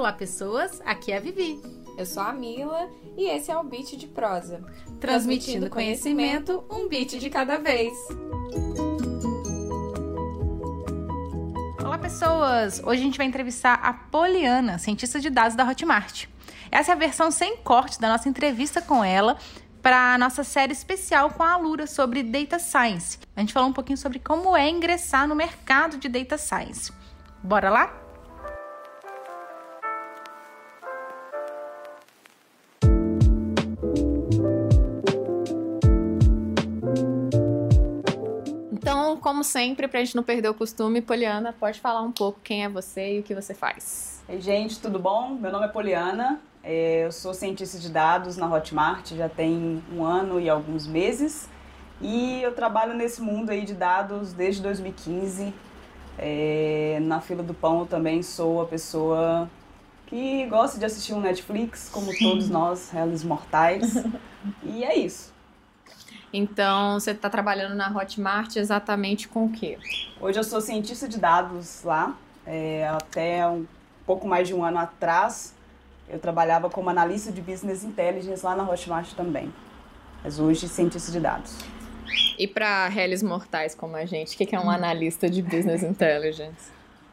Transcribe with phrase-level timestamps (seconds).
[0.00, 0.80] Olá, pessoas.
[0.86, 1.60] Aqui é a Vivi.
[1.98, 4.64] Eu sou a Mila e esse é o Beat de Prosa.
[4.98, 7.92] Transmitindo conhecimento, um beat de cada vez.
[11.84, 12.80] Olá, pessoas!
[12.82, 16.24] Hoje a gente vai entrevistar a Poliana, cientista de dados da Hotmart.
[16.72, 19.36] Essa é a versão sem corte da nossa entrevista com ela
[19.82, 23.18] para a nossa série especial com a Alura sobre Data Science.
[23.36, 26.90] A gente falou um pouquinho sobre como é ingressar no mercado de Data Science.
[27.42, 27.99] Bora lá?
[39.40, 42.62] Como sempre, para a gente não perder o costume, Poliana, pode falar um pouco quem
[42.62, 44.22] é você e o que você faz.
[44.28, 45.30] Ei, gente, tudo bom?
[45.30, 50.04] Meu nome é Poliana, é, eu sou cientista de dados na Hotmart, já tem um
[50.04, 51.48] ano e alguns meses.
[52.02, 55.54] E eu trabalho nesse mundo aí de dados desde 2015.
[56.18, 59.48] É, na fila do pão eu também sou a pessoa
[60.08, 64.04] que gosta de assistir um Netflix, como todos nós, réis mortais.
[64.62, 65.32] e é isso.
[66.32, 69.78] Então, você está trabalhando na Hotmart exatamente com o quê?
[70.20, 72.16] Hoje eu sou cientista de dados lá.
[72.46, 73.66] É, até um
[74.06, 75.54] pouco mais de um ano atrás,
[76.08, 79.52] eu trabalhava como analista de business intelligence lá na Hotmart também.
[80.22, 81.58] Mas hoje, cientista de dados.
[82.38, 86.70] E para réis mortais como a gente, o que é um analista de business intelligence?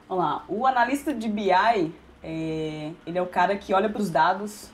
[0.07, 0.43] Vamos lá.
[0.47, 4.69] O analista de BI, é, ele é o cara que olha para os dados,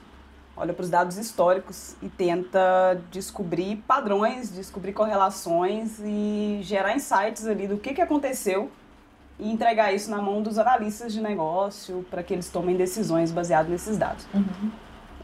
[0.56, 7.66] olha para os dados históricos e tenta descobrir padrões, descobrir correlações e gerar insights ali
[7.66, 8.70] do que, que aconteceu
[9.38, 13.70] e entregar isso na mão dos analistas de negócio para que eles tomem decisões baseadas
[13.70, 14.26] nesses dados.
[14.32, 14.70] Uhum.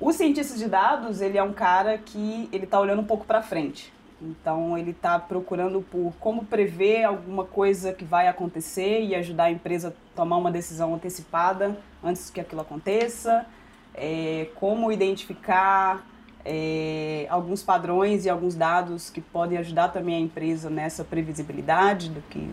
[0.01, 3.42] O cientista de dados, ele é um cara que ele está olhando um pouco para
[3.42, 3.92] frente.
[4.20, 9.51] Então, ele está procurando por como prever alguma coisa que vai acontecer e ajudar a
[9.51, 13.47] empresa a tomar uma decisão antecipada antes que aquilo aconteça.
[13.95, 16.06] É, como identificar
[16.45, 22.20] é, alguns padrões e alguns dados que podem ajudar também a empresa nessa previsibilidade do
[22.23, 22.48] que,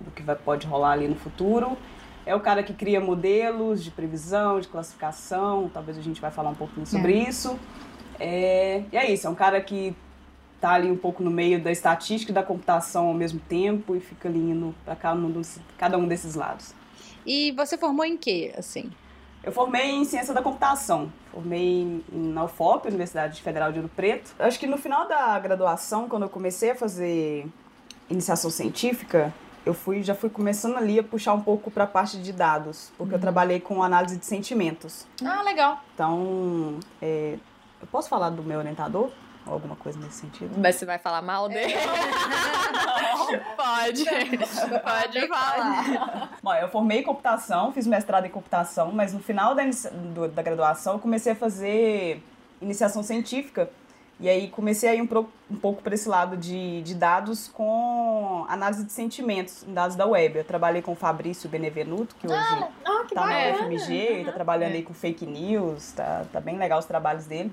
[0.00, 1.76] do que vai, pode rolar ali no futuro.
[2.26, 6.50] É o cara que cria modelos de previsão, de classificação, talvez a gente vai falar
[6.50, 7.28] um pouquinho sobre É.
[7.28, 7.58] isso.
[8.20, 9.94] É, e é isso, é um cara que
[10.60, 14.00] tá ali um pouco no meio da estatística e da computação ao mesmo tempo e
[14.00, 15.42] fica ali indo para cada, um
[15.76, 16.74] cada um desses lados.
[17.24, 18.90] E você formou em quê, assim?
[19.42, 21.12] Eu formei em ciência da computação.
[21.32, 24.34] Formei na UFOP, Universidade Federal de Ouro Preto.
[24.38, 27.46] Acho que no final da graduação, quando eu comecei a fazer
[28.10, 29.32] iniciação científica,
[29.64, 32.90] eu fui já fui começando ali a puxar um pouco para a parte de dados,
[32.96, 35.06] porque eu trabalhei com análise de sentimentos.
[35.24, 35.82] Ah, legal.
[35.94, 37.38] Então, é,
[37.80, 39.10] eu posso falar do meu orientador?
[39.48, 40.54] Ou alguma coisa nesse sentido?
[40.58, 41.74] Mas você vai falar mal dele?
[43.56, 44.04] pode.
[44.04, 46.38] Pode falar.
[46.42, 49.62] Bom, eu formei em computação, fiz mestrado em computação, mas no final da,
[50.14, 52.22] do- da graduação eu comecei a fazer
[52.60, 53.70] iniciação científica.
[54.20, 57.46] E aí comecei a ir um, pro- um pouco para esse lado de, de dados
[57.46, 60.36] com análise de sentimentos, em dados da web.
[60.38, 63.68] Eu trabalhei com o Fabrício Benevenuto, que hoje Ah, que tá na bacana.
[63.68, 67.52] UFMG, ele tá trabalhando aí com fake news, tá, tá bem legal os trabalhos dele.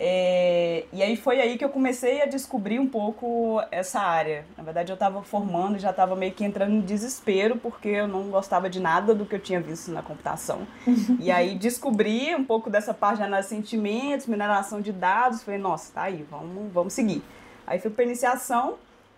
[0.00, 4.44] É, e aí foi aí que eu comecei a descobrir um pouco essa área.
[4.56, 8.06] Na verdade, eu estava formando e já estava meio que entrando em desespero, porque eu
[8.06, 10.66] não gostava de nada do que eu tinha visto na computação.
[11.18, 15.58] e aí descobri um pouco dessa parte de análise de sentimentos, mineração de dados, falei,
[15.58, 17.22] nossa, tá aí, vamos, vamos seguir.
[17.66, 18.76] Aí fui para iniciação,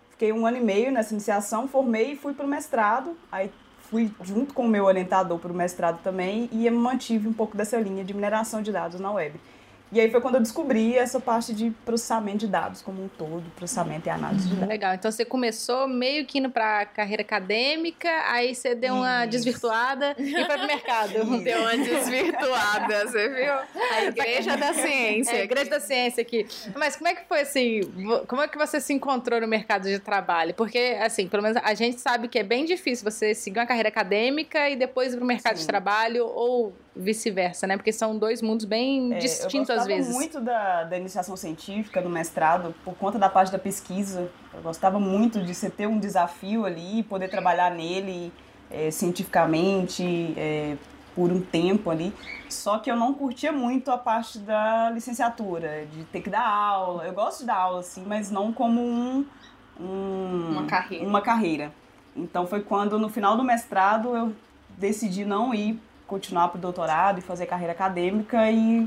[0.09, 3.15] fiquei um ano e meio nessa iniciação, formei e fui para o mestrado.
[3.31, 7.55] Aí fui junto com o meu orientador para o mestrado também e mantive um pouco
[7.55, 9.39] dessa linha de mineração de dados na web.
[9.91, 13.43] E aí foi quando eu descobri essa parte de processamento de dados como um todo,
[13.57, 14.69] processamento e análise de dados.
[14.69, 14.93] Legal.
[14.93, 19.31] Então você começou meio que indo pra carreira acadêmica, aí você deu uma Isso.
[19.31, 21.11] desvirtuada e foi pro mercado.
[21.11, 21.43] Isso.
[21.43, 23.53] Deu uma desvirtuada, você viu?
[23.91, 25.35] A igreja da ciência.
[25.35, 26.47] É, igreja da ciência aqui.
[26.75, 27.81] Mas como é que foi assim?
[28.27, 30.53] Como é que você se encontrou no mercado de trabalho?
[30.53, 33.89] Porque, assim, pelo menos a gente sabe que é bem difícil você seguir uma carreira
[33.89, 35.67] acadêmica e depois ir pro mercado de Sim.
[35.67, 37.77] trabalho ou vice-versa, né?
[37.77, 40.13] Porque são dois mundos bem É, distintos eu às gostava vezes.
[40.13, 44.29] muito da, da iniciação científica no mestrado por conta da parte da pesquisa.
[44.53, 48.31] Eu gostava muito de você ter um desafio ali poder trabalhar nele
[48.69, 50.75] é, cientificamente é,
[51.15, 52.13] por um tempo ali.
[52.49, 57.05] Só que eu não curtia muito a parte da licenciatura, de ter que dar aula.
[57.05, 59.25] Eu gosto de dar aula, assim, mas não como um,
[59.79, 61.05] um- Uma carreira.
[61.07, 61.71] uma carreira.
[62.15, 64.33] Então foi quando no final do mestrado eu
[64.77, 65.79] decidi não ir
[66.11, 68.85] continuar para o doutorado e fazer carreira acadêmica e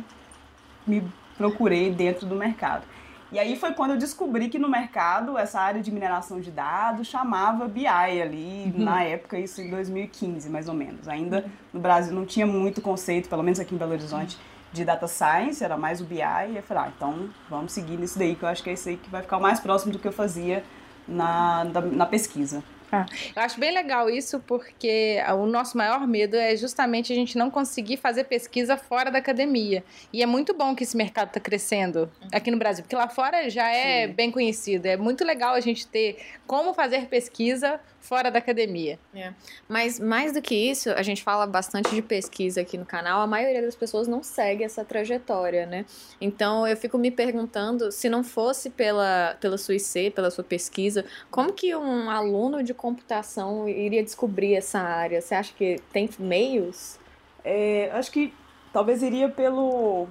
[0.86, 1.02] me
[1.38, 2.84] procurei dentro do mercado.
[3.32, 7.06] E aí foi quando eu descobri que no mercado essa área de mineração de dados
[7.06, 8.84] chamava BI ali, uhum.
[8.84, 11.08] na época, isso em 2015 mais ou menos.
[11.08, 14.38] Ainda no Brasil não tinha muito conceito, pelo menos aqui em Belo Horizonte,
[14.70, 16.18] de data science, era mais o BI.
[16.18, 18.88] E eu falei, ah, então vamos seguir nisso daí, que eu acho que é isso
[18.90, 20.62] aí que vai ficar mais próximo do que eu fazia
[21.08, 22.62] na, na pesquisa.
[22.94, 27.36] Ah, eu acho bem legal isso, porque o nosso maior medo é justamente a gente
[27.36, 29.84] não conseguir fazer pesquisa fora da academia.
[30.12, 33.48] E é muito bom que esse mercado está crescendo aqui no Brasil, porque lá fora
[33.50, 34.12] já é Sim.
[34.14, 34.86] bem conhecido.
[34.86, 38.98] É muito legal a gente ter como fazer pesquisa fora da academia.
[39.14, 39.32] É.
[39.66, 43.26] Mas mais do que isso, a gente fala bastante de pesquisa aqui no canal, a
[43.26, 45.86] maioria das pessoas não segue essa trajetória, né?
[46.20, 51.04] Então eu fico me perguntando, se não fosse pela, pela sua IC, pela sua pesquisa,
[51.30, 55.22] como que um aluno de computação iria descobrir essa área?
[55.22, 56.98] Você acha que tem meios?
[57.42, 58.34] É, acho que
[58.70, 60.06] talvez iria pelo,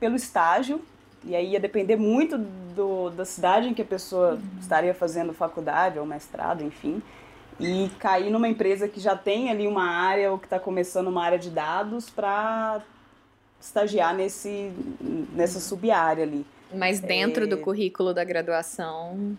[0.00, 0.82] pelo estágio,
[1.24, 4.40] e aí ia depender muito do, da cidade em que a pessoa uhum.
[4.60, 7.02] estaria fazendo faculdade ou mestrado, enfim
[7.60, 11.22] e cair numa empresa que já tem ali uma área ou que está começando uma
[11.22, 12.82] área de dados para
[13.60, 14.72] estagiar nesse,
[15.34, 16.46] nessa sub-área ali.
[16.74, 17.46] Mas dentro é...
[17.46, 19.36] do currículo da graduação?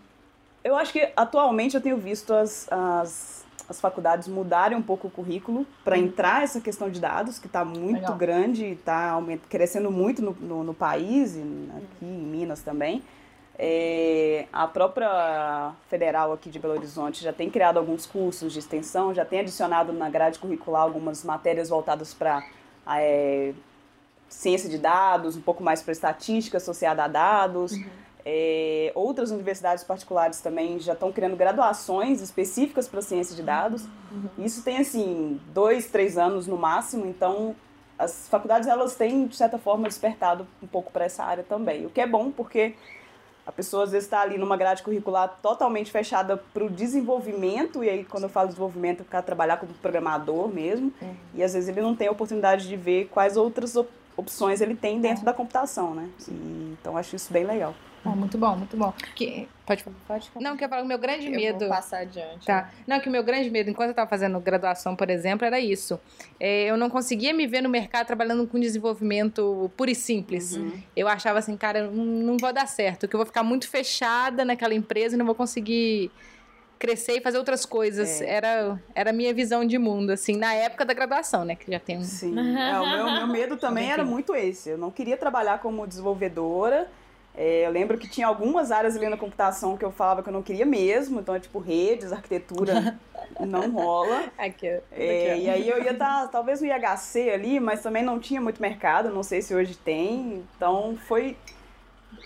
[0.62, 5.10] Eu acho que atualmente eu tenho visto as, as, as faculdades mudarem um pouco o
[5.10, 6.04] currículo para hum.
[6.04, 8.16] entrar essa questão de dados, que está muito Legal.
[8.16, 13.02] grande, está crescendo muito no, no, no país, aqui em Minas também.
[13.58, 19.14] É, a própria federal aqui de Belo Horizonte já tem criado alguns cursos de extensão,
[19.14, 22.44] já tem adicionado na grade curricular algumas matérias voltadas para
[22.86, 23.52] é,
[24.28, 27.72] ciência de dados, um pouco mais para estatística associada a dados.
[27.72, 27.84] Uhum.
[28.24, 33.84] É, outras universidades particulares também já estão criando graduações específicas para ciência de dados.
[34.10, 34.44] Uhum.
[34.44, 37.06] Isso tem assim dois, três anos no máximo.
[37.06, 37.56] Então
[37.98, 41.90] as faculdades elas têm de certa forma despertado um pouco para essa área também, o
[41.90, 42.74] que é bom porque
[43.46, 47.90] a pessoa às vezes está ali numa grade curricular totalmente fechada para o desenvolvimento, e
[47.90, 51.14] aí quando eu falo desenvolvimento, eu quero trabalhar como programador mesmo, uhum.
[51.34, 54.74] e às vezes ele não tem a oportunidade de ver quais outras op opções ele
[54.74, 55.24] tem dentro uhum.
[55.24, 56.08] da computação, né?
[56.28, 57.74] E, então acho isso bem legal.
[58.04, 58.92] Oh, muito bom, muito bom.
[59.14, 59.48] Que...
[59.64, 59.96] Pode falar.
[60.08, 60.44] Pode falar.
[60.44, 61.60] Não, que eu falo, o meu grande eu medo.
[61.60, 62.44] Vou passar adiante.
[62.44, 62.70] Tá.
[62.86, 66.00] Não, que o meu grande medo, enquanto eu estava fazendo graduação, por exemplo, era isso.
[66.40, 70.56] É, eu não conseguia me ver no mercado trabalhando com desenvolvimento puro e simples.
[70.56, 70.72] Uhum.
[70.96, 74.44] Eu achava assim, cara, não, não vou dar certo, que eu vou ficar muito fechada
[74.44, 76.10] naquela empresa e não vou conseguir
[76.76, 78.20] crescer e fazer outras coisas.
[78.20, 78.28] É.
[78.28, 81.54] Era, era a minha visão de mundo, assim, na época da graduação, né?
[81.54, 82.02] Que já tem um...
[82.02, 82.34] Sim.
[82.36, 84.70] é, o meu, meu medo também era muito esse.
[84.70, 86.90] Eu não queria trabalhar como desenvolvedora
[87.34, 90.32] é, eu lembro que tinha algumas áreas ali na computação que eu falava que eu
[90.32, 92.98] não queria mesmo, então é tipo redes, arquitetura
[93.40, 94.24] não rola.
[94.36, 98.18] Aqui, é, aqui, e aí eu ia estar, talvez no IHC ali, mas também não
[98.18, 100.44] tinha muito mercado, não sei se hoje tem.
[100.56, 101.36] Então foi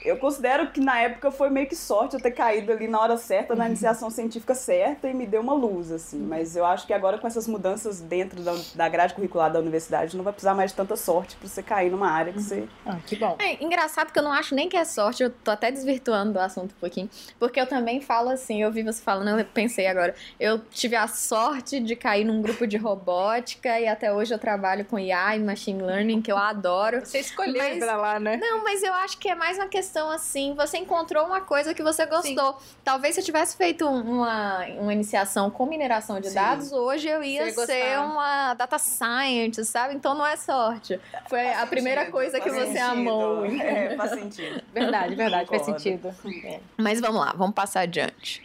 [0.04, 3.16] eu considero que na época foi meio que sorte eu ter caído ali na hora
[3.16, 3.70] certa, na uhum.
[3.70, 6.20] iniciação científica certa e me deu uma luz, assim.
[6.20, 6.28] Uhum.
[6.28, 10.16] Mas eu acho que agora com essas mudanças dentro da, da grade curricular da universidade,
[10.16, 12.68] não vai precisar mais de tanta sorte para você cair numa área que você.
[12.84, 13.36] Ah, que bom.
[13.38, 16.40] É engraçado que eu não acho nem que é sorte, eu tô até desvirtuando do
[16.40, 20.14] assunto um pouquinho, porque eu também falo assim, eu vi você falando, eu pensei agora,
[20.38, 24.84] eu tive a sorte de cair num grupo de robótica e até hoje eu trabalho
[24.84, 27.00] com IA e machine learning, que eu adoro.
[27.00, 27.78] Você escolheu mas...
[27.78, 28.36] pra lá, né?
[28.36, 31.72] Não, mas eu acho que é mais uma questão questão assim, você encontrou uma coisa
[31.72, 32.58] que você gostou.
[32.58, 32.76] Sim.
[32.82, 36.34] Talvez se eu tivesse feito uma, uma iniciação com mineração de Sim.
[36.34, 39.94] dados, hoje eu ia ser uma data scientist, sabe?
[39.94, 41.00] Então não é sorte.
[41.28, 42.82] Foi faz a primeira sentido, coisa que você sentido.
[42.82, 43.44] amou.
[43.46, 44.62] É, faz sentido.
[44.74, 46.14] Verdade, verdade, faz sentido.
[46.44, 46.60] É.
[46.76, 48.42] Mas vamos lá, vamos passar adiante.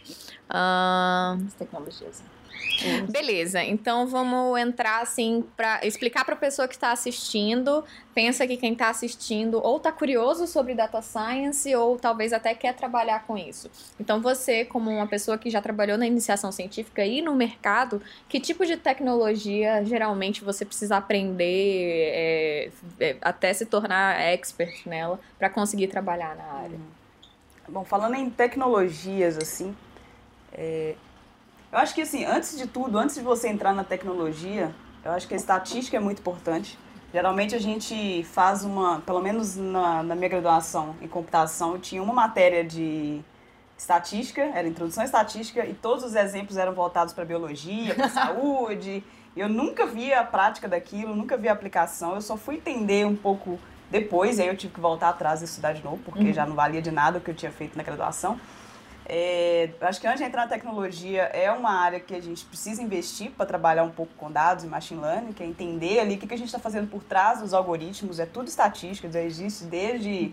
[0.48, 1.44] Uh...
[1.46, 2.22] As tecnologias.
[3.08, 7.84] Beleza, então vamos entrar assim para explicar para a pessoa que está assistindo.
[8.14, 12.74] Pensa que quem está assistindo ou está curioso sobre data science ou talvez até quer
[12.74, 13.70] trabalhar com isso.
[13.98, 18.40] Então você, como uma pessoa que já trabalhou na iniciação científica e no mercado, que
[18.40, 25.48] tipo de tecnologia geralmente você precisa aprender é, é, até se tornar expert nela para
[25.48, 26.78] conseguir trabalhar na área?
[27.68, 29.74] Bom, falando em tecnologias assim,
[30.52, 30.94] é,
[31.72, 35.26] eu acho que, assim, antes de tudo, antes de você entrar na tecnologia, eu acho
[35.26, 36.78] que a estatística é muito importante.
[37.12, 42.02] Geralmente a gente faz uma, pelo menos na, na minha graduação em computação, eu tinha
[42.02, 43.20] uma matéria de
[43.76, 49.02] estatística, era introdução à estatística, e todos os exemplos eram voltados para biologia, para saúde.
[49.36, 53.16] Eu nunca via a prática daquilo, nunca via a aplicação, eu só fui entender um
[53.16, 53.58] pouco
[53.90, 56.32] depois, aí eu tive que voltar atrás e estudar de novo, porque uhum.
[56.32, 58.40] já não valia de nada o que eu tinha feito na graduação.
[59.04, 62.80] É, acho que antes de entrar na tecnologia é uma área que a gente precisa
[62.80, 66.18] investir para trabalhar um pouco com dados e machine learning, que é entender ali o
[66.18, 69.64] que, que a gente está fazendo por trás dos algoritmos, é tudo estatística, já existe
[69.64, 70.32] desde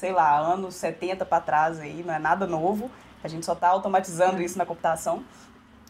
[0.00, 2.90] sei lá, anos 70 para trás aí, não é nada novo.
[3.22, 5.22] A gente só está automatizando isso na computação.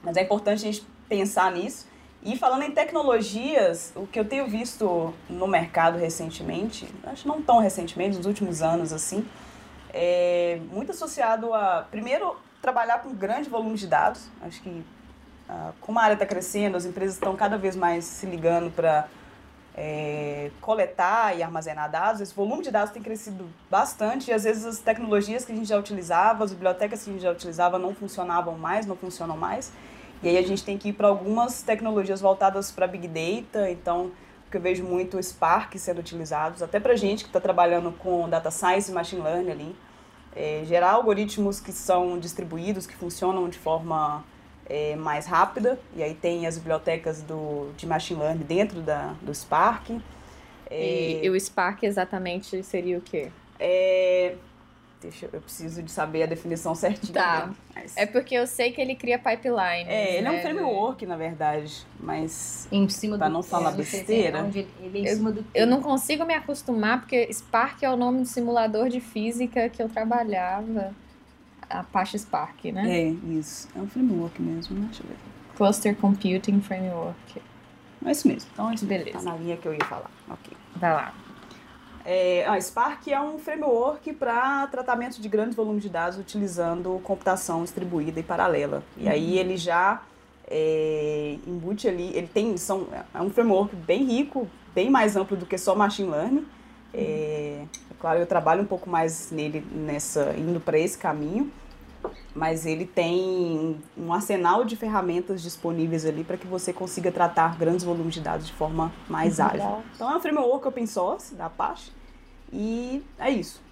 [0.02, 1.86] Mas é importante a gente pensar nisso.
[2.20, 7.60] E falando em tecnologias, o que eu tenho visto no mercado recentemente, acho não tão
[7.60, 9.24] recentemente, nos últimos anos assim,
[9.92, 14.28] é muito associado a, primeiro, trabalhar com grande volume de dados.
[14.42, 14.84] Acho que
[15.48, 19.08] ah, como a área está crescendo, as empresas estão cada vez mais se ligando para
[19.76, 22.20] é, coletar e armazenar dados.
[22.20, 25.68] Esse volume de dados tem crescido bastante e às vezes as tecnologias que a gente
[25.68, 29.72] já utilizava, as bibliotecas que a gente já utilizava não funcionavam mais, não funcionam mais.
[30.22, 34.12] E aí a gente tem que ir para algumas tecnologias voltadas para Big Data, então
[34.50, 38.28] que eu vejo muito o Spark sendo utilizados, até para gente que está trabalhando com
[38.28, 39.76] Data Science e Machine Learning ali.
[40.34, 44.24] É, gerar algoritmos que são distribuídos, que funcionam de forma
[44.66, 49.34] é, mais rápida, e aí tem as bibliotecas do, de Machine Learning dentro da, do
[49.34, 49.90] Spark.
[50.70, 53.30] É, e, e, o Spark exatamente seria o quê?
[55.00, 57.14] É, Deixa, eu preciso de saber a definição certinha.
[57.14, 57.50] Tá.
[57.74, 57.96] Mas...
[57.96, 59.88] É porque eu sei que ele cria pipeline.
[59.88, 60.36] É, ele né?
[60.36, 61.86] é um framework, na verdade.
[61.98, 62.68] Mas.
[62.70, 64.42] Em cima pra do não falar besteira.
[64.42, 67.96] Onde ele é em cima do eu não consigo me acostumar, porque Spark é o
[67.96, 70.94] nome do simulador de física que eu trabalhava.
[71.68, 72.90] A Apache Spark, né?
[72.90, 73.68] É, isso.
[73.76, 74.86] É um framework mesmo, né?
[74.86, 75.16] Deixa eu ver.
[75.56, 77.40] Cluster Computing Framework.
[78.04, 78.50] É isso mesmo.
[78.52, 79.18] Então, isso beleza.
[79.18, 80.10] Tá na linha que eu ia falar.
[80.28, 80.56] Ok.
[80.76, 81.14] Vai lá.
[82.04, 87.62] É, a Spark é um framework para tratamento de grandes volumes de dados utilizando computação
[87.62, 88.82] distribuída e paralela.
[88.96, 89.10] E uhum.
[89.10, 90.02] aí ele já
[90.50, 95.46] é, embute ali, ele tem, são, é um framework bem rico, bem mais amplo do
[95.46, 96.46] que só machine learning.
[96.92, 101.50] É, é claro, eu trabalho um pouco mais nele nessa indo para esse caminho,
[102.34, 107.84] mas ele tem um arsenal de ferramentas disponíveis ali para que você consiga tratar grandes
[107.84, 109.46] volumes de dados de forma mais uhum.
[109.46, 109.82] ágil.
[109.94, 111.92] Então é um framework open source da Apache
[112.52, 113.62] e é isso.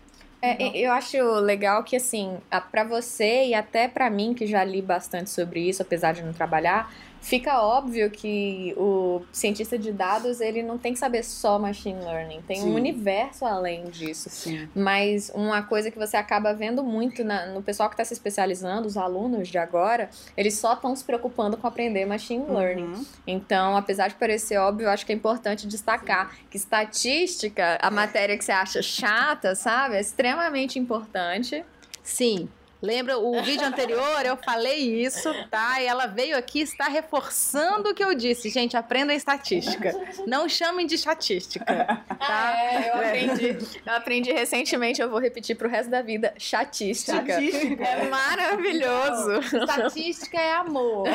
[0.40, 2.38] É, eu acho legal que, assim,
[2.70, 6.32] para você e até para mim, que já li bastante sobre isso, apesar de não
[6.32, 12.00] trabalhar, fica óbvio que o cientista de dados ele não tem que saber só machine
[12.00, 12.70] learning, tem Sim.
[12.70, 14.30] um universo além disso.
[14.30, 14.68] Sim.
[14.74, 18.86] Mas uma coisa que você acaba vendo muito na, no pessoal que está se especializando,
[18.86, 22.56] os alunos de agora, eles só estão se preocupando com aprender machine uhum.
[22.56, 23.06] learning.
[23.26, 26.44] Então, apesar de parecer óbvio, eu acho que é importante destacar Sim.
[26.50, 31.64] que estatística, a matéria que você acha chata, sabe, é extremamente importante.
[32.02, 32.48] Sim,
[32.80, 34.24] Lembra o vídeo anterior?
[34.24, 35.82] Eu falei isso, tá?
[35.82, 38.50] E ela veio aqui está reforçando o que eu disse.
[38.50, 39.92] Gente, aprenda estatística.
[40.26, 41.64] Não chamem de estatística.
[42.18, 42.26] Tá?
[42.28, 43.58] Ah, é, eu aprendi.
[43.86, 46.34] Eu aprendi recentemente, eu vou repetir pro resto da vida.
[46.36, 47.24] Chatística.
[47.24, 47.84] Chatística.
[47.84, 49.32] É maravilhoso.
[49.56, 51.06] Estatística é amor.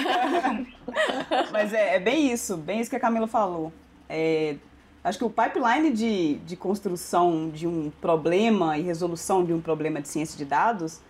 [1.51, 3.71] Mas é, é, bem isso, bem isso que a Camila falou.
[4.07, 4.55] É,
[5.03, 10.01] acho que o pipeline de, de construção de um problema e resolução de um problema
[10.01, 11.01] de ciência de dados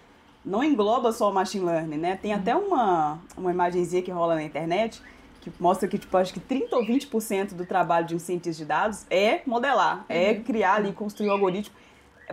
[0.46, 2.20] não engloba só o machine learning, né?
[2.22, 5.02] Tem até uma, uma imagenzinha que rola na internet
[5.44, 8.66] que mostra que, tipo, acho que 30 ou 20% do trabalho de um cientista de
[8.66, 10.44] dados é modelar, é uhum.
[10.44, 11.76] criar ali, construir um algoritmo.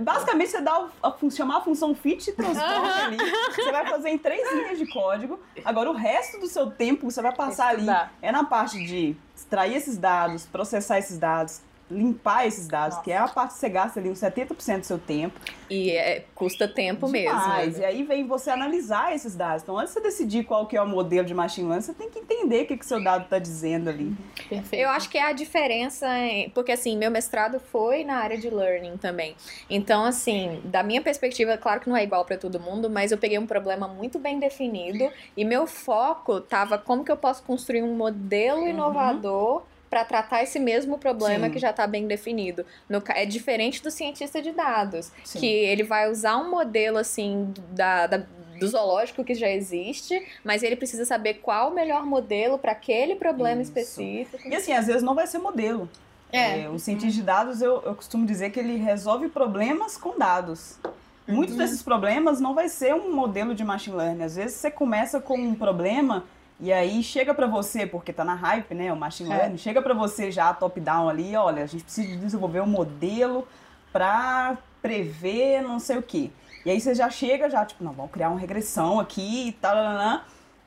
[0.00, 3.16] Basicamente, você dá a, a, chamar a função fit e transporte ali.
[3.56, 5.40] Você vai fazer em três linhas de código.
[5.64, 7.86] Agora, o resto do seu tempo você vai passar ali
[8.22, 11.60] é na parte de extrair esses dados, processar esses dados,
[11.90, 13.04] limpar esses dados, Nossa.
[13.04, 15.38] que é a parte que você gasta ali uns 70% do seu tempo.
[15.68, 17.66] E é, custa tempo Demais.
[17.66, 17.82] mesmo.
[17.82, 19.62] E aí vem você analisar esses dados.
[19.62, 22.10] Então, antes de você decidir qual que é o modelo de machine learning, você tem
[22.10, 24.14] que entender o que, que seu dado está dizendo ali.
[24.48, 24.82] Perfeito.
[24.82, 26.06] Eu acho que é a diferença,
[26.54, 29.36] porque assim, meu mestrado foi na área de learning também.
[29.68, 33.18] Então, assim, da minha perspectiva, claro que não é igual para todo mundo, mas eu
[33.18, 37.82] peguei um problema muito bem definido e meu foco tava como que eu posso construir
[37.82, 38.68] um modelo uhum.
[38.68, 41.52] inovador para tratar esse mesmo problema Sim.
[41.52, 42.64] que já está bem definido.
[42.88, 45.40] No, é diferente do cientista de dados, Sim.
[45.40, 48.22] que ele vai usar um modelo assim da, da
[48.60, 53.16] do zoológico que já existe, mas ele precisa saber qual o melhor modelo para aquele
[53.16, 53.70] problema Isso.
[53.70, 54.46] específico.
[54.46, 55.88] E assim, às vezes não vai ser modelo.
[56.30, 56.60] É.
[56.60, 60.78] é o cientista de dados, eu, eu costumo dizer que ele resolve problemas com dados.
[61.26, 61.60] Muitos uhum.
[61.60, 64.24] desses problemas não vai ser um modelo de machine learning.
[64.24, 66.24] Às vezes você começa com um problema
[66.60, 69.36] e aí chega para você, porque tá na hype, né, o machine é.
[69.36, 69.58] learning, é.
[69.58, 73.48] chega para você já top-down ali, olha, a gente precisa desenvolver um modelo
[73.92, 76.30] para prever não sei o quê.
[76.64, 79.74] E aí você já chega, já tipo, não, vamos criar uma regressão aqui e tal,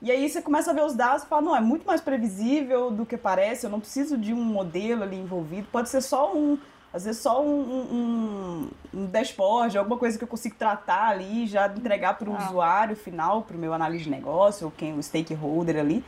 [0.02, 2.92] e aí você começa a ver os dados e fala, não, é muito mais previsível
[2.92, 6.58] do que parece, eu não preciso de um modelo ali envolvido, pode ser só um,
[6.94, 11.68] às vezes só um, um, um dashboard, alguma coisa que eu consigo tratar ali, já
[11.68, 12.46] entregar para o ah.
[12.46, 16.06] usuário final, para o meu analista de negócio, ou quem o stakeholder ali.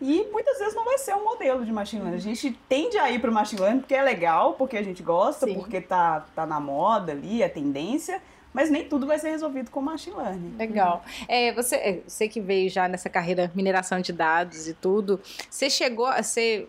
[0.00, 2.18] E muitas vezes não vai ser um modelo de machine learning.
[2.18, 5.02] A gente tende a ir para o machine learning porque é legal, porque a gente
[5.02, 5.54] gosta, Sim.
[5.54, 8.22] porque tá, tá na moda ali, é tendência,
[8.54, 10.54] mas nem tudo vai ser resolvido com machine learning.
[10.56, 11.02] Legal.
[11.26, 15.68] É, você, é, você que veio já nessa carreira mineração de dados e tudo, você
[15.68, 16.68] chegou a ser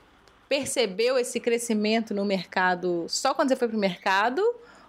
[0.50, 4.42] percebeu esse crescimento no mercado só quando você foi para o mercado?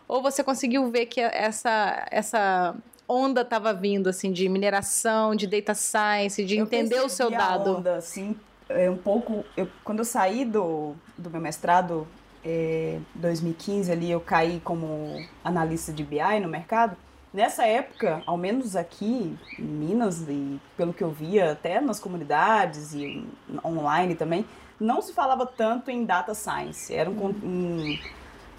[0.09, 2.75] Ou você conseguiu ver que essa, essa
[3.07, 7.71] onda estava vindo, assim, de mineração, de data science, de eu entender o seu dado?
[7.71, 8.35] A onda, assim,
[8.69, 9.45] é um pouco...
[9.57, 12.09] Eu, quando eu saí do, do meu mestrado,
[12.45, 16.97] é, 2015 ali, eu caí como analista de BI no mercado.
[17.33, 22.93] Nessa época, ao menos aqui em Minas, e pelo que eu via até nas comunidades
[22.93, 23.25] e
[23.65, 24.45] online também,
[24.81, 26.93] não se falava tanto em data science.
[26.93, 27.99] Era um, um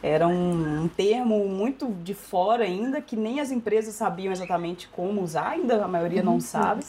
[0.03, 5.21] era um, um, termo muito de fora ainda, que nem as empresas sabiam exatamente como
[5.21, 6.83] usar, ainda a maioria não uhum, sabe.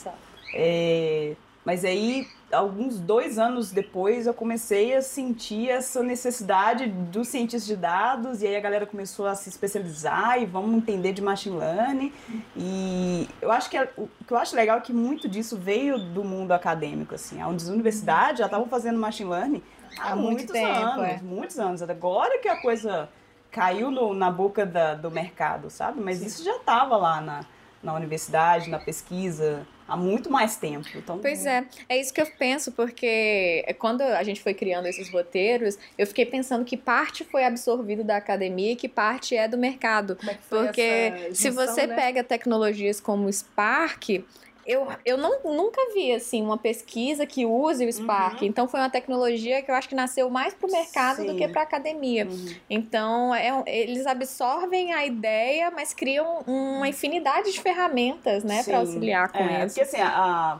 [0.55, 1.35] É,
[1.65, 7.75] mas aí alguns dois anos depois eu comecei a sentir essa necessidade dos cientistas de
[7.75, 12.13] dados e aí a galera começou a se especializar e vamos entender de machine learning.
[12.55, 15.97] E eu acho que é, o que eu acho legal é que muito disso veio
[15.97, 17.41] do mundo acadêmico assim.
[17.41, 19.63] As universidades já estavam fazendo machine learning
[19.97, 21.19] há, há muitos muito tempo, anos é.
[21.23, 21.81] muitos anos.
[21.81, 23.09] Agora que a coisa
[23.49, 26.01] caiu no, na boca da, do mercado sabe?
[26.01, 26.25] Mas Sim.
[26.25, 27.45] isso já estava lá na,
[27.81, 30.87] na universidade na pesquisa há muito mais tempo.
[30.95, 35.09] Então, pois é, é isso que eu penso, porque quando a gente foi criando esses
[35.09, 39.57] roteiros, eu fiquei pensando que parte foi absorvido da academia e que parte é do
[39.57, 40.17] mercado.
[40.27, 41.95] É porque junção, se você né?
[41.95, 44.23] pega tecnologias como o Spark,
[44.65, 48.41] eu, eu não, nunca vi assim uma pesquisa que use o Spark.
[48.41, 48.47] Uhum.
[48.47, 51.27] Então foi uma tecnologia que eu acho que nasceu mais para o mercado Sim.
[51.27, 52.25] do que para a academia.
[52.25, 52.55] Uhum.
[52.69, 59.31] Então é, eles absorvem a ideia, mas criam uma infinidade de ferramentas, né, para auxiliar
[59.31, 59.75] com é, isso.
[59.75, 60.59] Porque assim, a, a,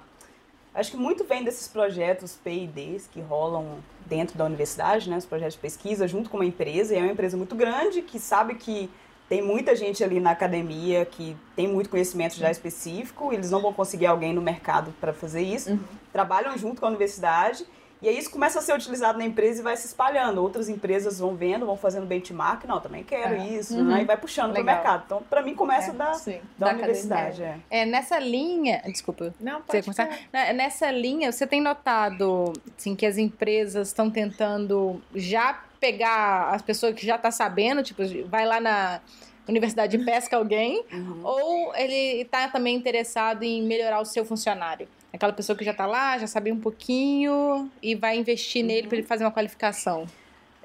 [0.76, 5.56] acho que muito vem desses projetos P&Ds que rolam dentro da universidade, né, os projetos
[5.56, 6.94] de pesquisa junto com uma empresa.
[6.94, 8.90] E é uma empresa muito grande que sabe que
[9.30, 13.74] tem muita gente ali na academia que tem muito conhecimento já específico, eles não vão
[13.74, 15.72] conseguir alguém no mercado para fazer isso.
[15.72, 15.80] Uhum.
[16.12, 17.66] Trabalham junto com a universidade
[18.04, 20.42] e aí isso começa a ser utilizado na empresa e vai se espalhando.
[20.42, 23.48] Outras empresas vão vendo, vão fazendo benchmark, não, também quero é.
[23.48, 23.86] isso, uhum.
[23.86, 24.02] né?
[24.02, 25.04] E vai puxando para o mercado.
[25.06, 27.42] Então, para mim, começa é, da, da, da, universidade.
[27.42, 27.60] É.
[27.70, 27.86] é.
[27.86, 29.34] nessa linha, desculpa.
[29.40, 30.10] Não, pode começar.
[30.54, 36.96] Nessa linha, você tem notado assim, que as empresas estão tentando já pegar as pessoas
[36.96, 39.02] que já tá sabendo, tipo, vai lá na
[39.46, 41.20] universidade e pesca alguém, uhum.
[41.22, 44.88] ou ele está também interessado em melhorar o seu funcionário?
[45.12, 48.68] Aquela pessoa que já está lá, já sabe um pouquinho e vai investir uhum.
[48.70, 50.08] nele para ele fazer uma qualificação.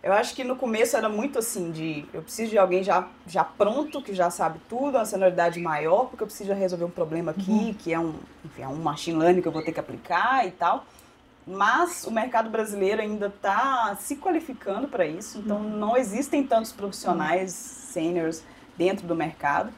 [0.00, 3.42] Eu acho que no começo era muito assim de eu preciso de alguém já, já
[3.42, 7.50] pronto, que já sabe tudo, uma senioridade maior, porque eu preciso resolver um problema aqui,
[7.50, 7.74] uhum.
[7.74, 10.52] que é um, enfim, é um machine learning que eu vou ter que aplicar e
[10.52, 10.86] tal
[11.48, 15.76] mas o mercado brasileiro ainda está se qualificando para isso, então uhum.
[15.76, 18.42] não existem tantos profissionais seniors
[18.76, 19.72] dentro do mercado.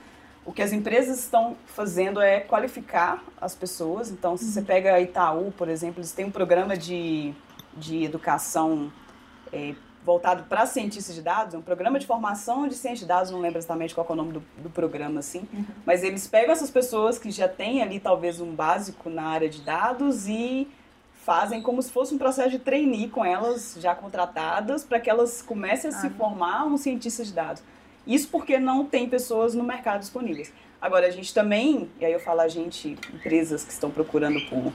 [0.45, 4.11] O que as empresas estão fazendo é qualificar as pessoas.
[4.11, 4.65] Então, se você uhum.
[4.65, 7.33] pega a Itaú, por exemplo, eles têm um programa de,
[7.77, 8.91] de educação
[9.53, 13.31] é, voltado para cientistas de dados, é um programa de formação de ciência de dados,
[13.31, 15.65] não lembro exatamente qual é o nome do, do programa, assim, uhum.
[15.85, 19.61] mas eles pegam essas pessoas que já têm ali talvez um básico na área de
[19.61, 20.67] dados e
[21.25, 25.43] fazem como se fosse um processo de trainee com elas já contratadas para que elas
[25.43, 26.11] comecem a se ah.
[26.11, 27.63] formar um cientista de dados.
[28.07, 30.53] Isso porque não tem pessoas no mercado disponíveis.
[30.81, 34.73] Agora, a gente também, e aí eu falo a gente, empresas que estão procurando por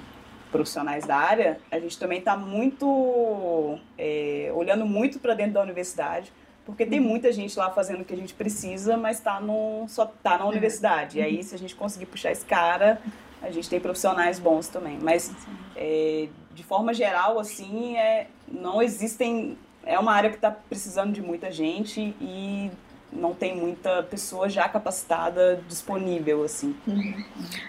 [0.52, 6.32] profissionais da área, a gente também está muito, é, olhando muito para dentro da universidade,
[6.64, 7.08] porque tem uhum.
[7.08, 10.46] muita gente lá fazendo o que a gente precisa, mas tá no, só está na
[10.46, 11.18] universidade.
[11.18, 11.44] E aí, uhum.
[11.44, 13.02] se a gente conseguir puxar esse cara,
[13.46, 14.98] a gente tem profissionais bons também.
[15.02, 15.32] Mas,
[15.76, 19.58] é, de forma geral, assim, é, não existem.
[19.86, 22.72] É uma área que está precisando de muita gente e
[23.12, 26.76] não tem muita pessoa já capacitada disponível, assim.
[26.88, 27.24] Uhum.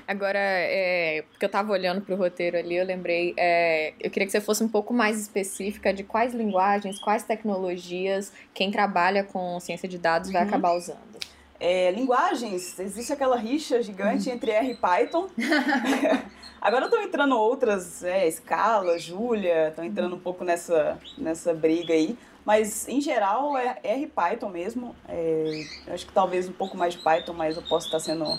[0.08, 4.24] Agora, é, porque eu estava olhando para o roteiro ali, eu lembrei, é, eu queria
[4.24, 9.60] que você fosse um pouco mais específica de quais linguagens, quais tecnologias quem trabalha com
[9.60, 10.32] ciência de dados uhum.
[10.32, 11.25] vai acabar usando.
[11.58, 15.28] É, linguagens, existe aquela rixa gigante entre R e Python.
[16.60, 22.18] Agora estão entrando outras, é, Scala, Julia, estão entrando um pouco nessa, nessa briga aí.
[22.44, 24.94] Mas, em geral, é R e Python mesmo.
[25.08, 28.38] É, acho que talvez um pouco mais de Python, mas eu posso estar sendo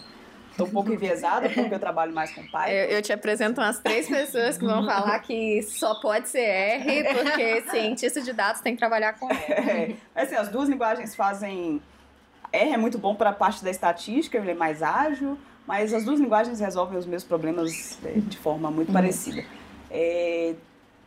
[0.57, 2.71] Tô um pouco enviesada porque eu trabalho mais com Python.
[2.71, 7.03] Eu, eu, te apresento umas três pessoas que vão falar que só pode ser R,
[7.13, 9.95] porque cientista de dados tem que trabalhar com R.
[10.15, 11.79] É, assim, as duas linguagens fazem
[12.51, 16.05] R é muito bom para a parte da estatística, ele é mais ágil, mas as
[16.05, 18.93] duas linguagens resolvem os meus problemas é, de forma muito uhum.
[18.93, 19.43] parecida.
[19.91, 20.55] É,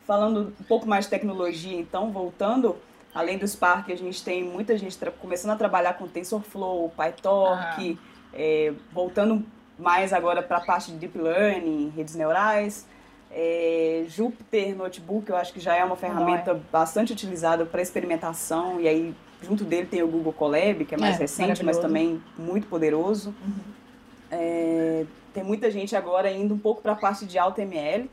[0.07, 2.77] falando um pouco mais de tecnologia, então, voltando,
[3.15, 8.11] além do Spark, a gente tem muita gente começando a trabalhar com TensorFlow, PyTorch, ah.
[8.33, 9.45] É, voltando
[9.77, 12.87] mais agora para a parte de deep learning, redes neurais.
[13.33, 16.61] É, Jupyter Notebook, eu acho que já é uma ferramenta é.
[16.73, 21.17] bastante utilizada para experimentação, e aí junto dele tem o Google Colab, que é mais
[21.17, 23.35] é, recente, mas também muito poderoso.
[23.43, 23.61] Uhum.
[24.31, 28.09] É, tem muita gente agora indo um pouco para a parte de AutoML,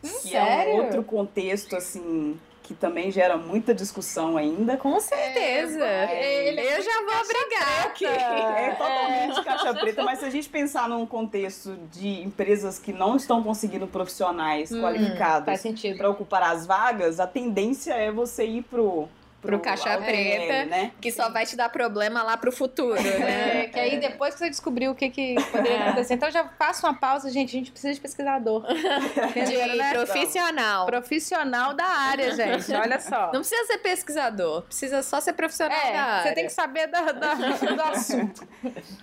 [0.00, 0.72] que Sério?
[0.72, 2.38] é um outro contexto assim
[2.70, 4.76] que também gera muita discussão ainda.
[4.76, 5.84] Com certeza.
[5.84, 8.06] É, ele eu já vou brigar aqui.
[8.06, 9.42] É totalmente é.
[9.42, 13.88] caixa preta, mas se a gente pensar num contexto de empresas que não estão conseguindo
[13.88, 15.60] profissionais hum, qualificados
[15.98, 19.08] para ocupar as vagas, a tendência é você ir pro
[19.40, 20.92] pro, pro caixa preta, né?
[21.00, 23.10] que só vai te dar problema lá pro futuro, né?
[23.30, 25.82] É, que aí depois que você descobriu o que, que poderia é.
[25.88, 26.14] acontecer.
[26.14, 27.48] Então já faço uma pausa, gente.
[27.50, 28.64] A gente precisa de pesquisador.
[28.66, 29.92] de né?
[29.92, 30.86] profissional.
[30.86, 32.72] Profissional da área, gente.
[32.72, 33.26] Olha só.
[33.32, 36.28] Não precisa ser pesquisador, precisa só ser profissional é, da área.
[36.28, 37.34] Você tem que saber da, da,
[37.74, 38.46] do assunto.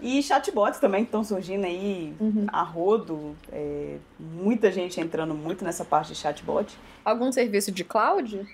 [0.02, 2.46] E chatbots também estão surgindo aí uhum.
[2.52, 3.36] a rodo.
[3.52, 6.78] É, muita gente entrando muito nessa parte de chatbot.
[7.04, 8.46] Algum serviço de cloud?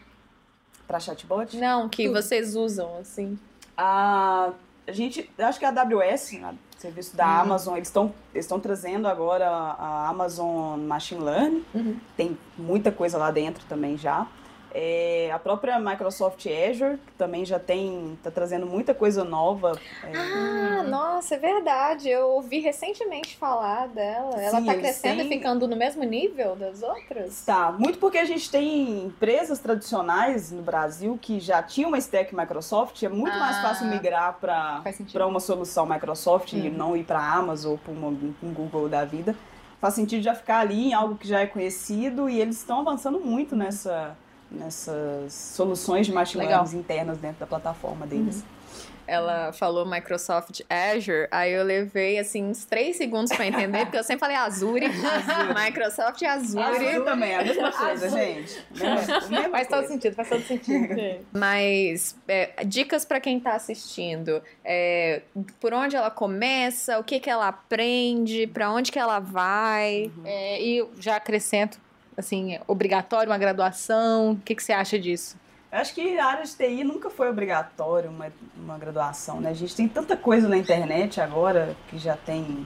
[0.94, 1.58] Para chatbot?
[1.58, 2.22] Não, que Tudo.
[2.22, 3.40] vocês usam, assim.
[3.76, 4.52] A,
[4.86, 7.42] a gente, acho que a AWS, né, serviço da uhum.
[7.42, 11.66] Amazon, eles estão eles trazendo agora a Amazon Machine Learning.
[11.74, 12.00] Uhum.
[12.16, 14.28] Tem muita coisa lá dentro também já.
[14.74, 19.80] É, a própria Microsoft Azure, que também já tem, tá trazendo muita coisa nova.
[20.04, 20.18] É...
[20.18, 22.10] Ah, nossa, é verdade.
[22.10, 24.42] Eu ouvi recentemente falar dela.
[24.42, 25.26] Ela Sim, tá crescendo têm...
[25.28, 27.46] e ficando no mesmo nível das outras?
[27.46, 32.36] Tá, muito porque a gente tem empresas tradicionais no Brasil que já tinham uma stack
[32.36, 34.82] Microsoft, é muito ah, mais fácil migrar para
[35.28, 36.74] uma solução Microsoft e uhum.
[36.74, 39.36] não ir para Amazon ou para um Google da vida.
[39.80, 43.20] Faz sentido já ficar ali em algo que já é conhecido e eles estão avançando
[43.20, 44.16] muito nessa
[44.54, 48.38] nessas soluções de machine learning internas dentro da plataforma deles.
[48.38, 48.64] Uhum.
[49.06, 54.04] Ela falou Microsoft Azure, aí eu levei assim uns três segundos para entender, porque eu
[54.04, 55.66] sempre falei Azure, Azure.
[55.66, 56.64] Microsoft Azure.
[56.64, 58.66] Azure também, é a mesma coisa, gente.
[58.72, 60.96] Mesma, faz todo sentido, faz todo sentido.
[61.34, 65.24] Mas é, dicas para quem está assistindo, é,
[65.60, 70.12] por onde ela começa, o que que ela aprende, para onde que ela vai.
[70.16, 70.24] Uhum.
[70.26, 71.78] É, e já acrescento
[72.18, 74.32] assim, obrigatório uma graduação?
[74.32, 75.38] O que, que você acha disso?
[75.72, 79.50] Eu acho que a área de TI nunca foi obrigatório uma, uma graduação, né?
[79.50, 82.66] A gente tem tanta coisa na internet agora que já tem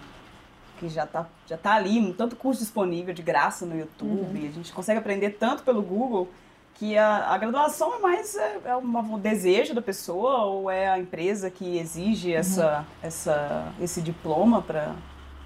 [0.78, 4.48] que já tá, já tá ali, tanto curso disponível de graça no YouTube, uhum.
[4.48, 6.30] a gente consegue aprender tanto pelo Google
[6.76, 11.00] que a, a graduação é mais é, é um desejo da pessoa ou é a
[11.00, 12.38] empresa que exige uhum.
[12.38, 14.94] essa, essa, esse diploma para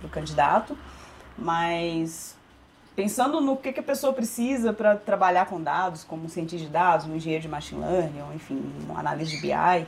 [0.03, 0.77] o candidato,
[1.37, 2.35] mas
[3.01, 6.71] pensando no que, que a pessoa precisa para trabalhar com dados, como um cientista de
[6.71, 9.87] dados, um engenheiro de machine learning, ou enfim, um analista de BI.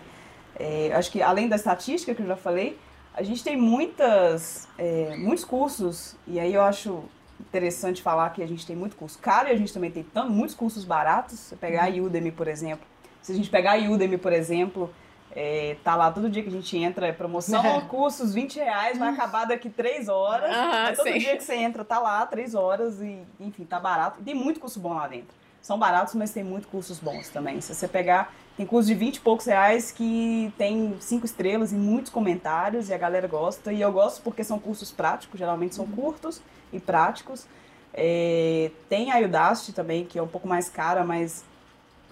[0.59, 2.79] É, acho que além da estatística que eu já falei,
[3.13, 7.03] a gente tem muitas, é, muitos cursos, e aí eu acho
[7.39, 10.31] interessante falar que a gente tem muito curso caro e a gente também tem tanto,
[10.31, 11.37] muitos cursos baratos.
[11.37, 12.87] Se pegar a Udemy, por exemplo,
[13.21, 14.91] se a gente pegar a Udemy, por exemplo,
[15.35, 19.09] é, tá lá todo dia que a gente entra, é promoção, cursos 20 reais, vai
[19.09, 20.55] acabar daqui 3 horas.
[20.95, 21.17] Todo sim.
[21.17, 24.21] dia que você entra, tá lá 3 horas e, enfim, tá barato.
[24.21, 25.35] Tem muito curso bom lá dentro.
[25.59, 27.61] São baratos, mas tem muito cursos bons também.
[27.61, 31.75] Se você pegar, tem curso de 20 e poucos reais que tem 5 estrelas e
[31.75, 33.71] muitos comentários e a galera gosta.
[33.71, 35.91] E eu gosto porque são cursos práticos, geralmente são uhum.
[35.91, 36.41] curtos
[36.71, 37.47] e práticos.
[37.93, 41.45] É, tem a Udacity também, que é um pouco mais cara, mas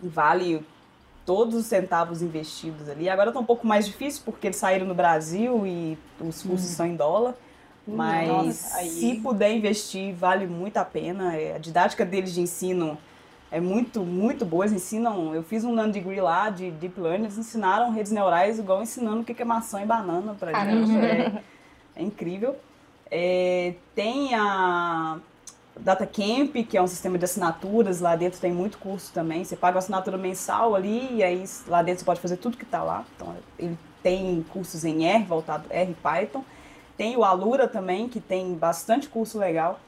[0.01, 0.65] vale
[1.31, 3.07] todos os centavos investidos ali.
[3.07, 6.75] Agora está um pouco mais difícil porque eles saíram no Brasil e os custos hum.
[6.75, 7.35] são em dólar.
[7.87, 8.89] Mas Nossa, aí...
[8.89, 11.33] se puder investir, vale muito a pena.
[11.33, 12.97] É, a didática deles de ensino
[13.49, 14.65] é muito, muito boa.
[14.65, 15.33] Eles ensinam.
[15.33, 19.21] Eu fiz um non degree lá de Deep Learning, eles ensinaram redes neurais igual ensinando
[19.21, 20.91] o que é maçã e banana pra gente.
[20.97, 21.41] É,
[21.95, 22.57] é incrível.
[23.09, 25.17] É, tem a
[25.79, 29.43] Data Camp, que é um sistema de assinaturas, lá dentro tem muito curso também.
[29.43, 32.63] Você paga uma assinatura mensal ali e aí lá dentro você pode fazer tudo que
[32.63, 33.05] está lá.
[33.15, 36.43] Então ele tem cursos em R, voltado R Python.
[36.97, 39.79] Tem o Alura também, que tem bastante curso legal.